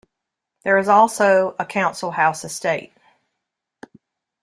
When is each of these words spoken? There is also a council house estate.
There 0.63 0.79
is 0.79 0.87
also 0.87 1.55
a 1.59 1.65
council 1.67 2.09
house 2.09 2.43
estate. 2.43 2.91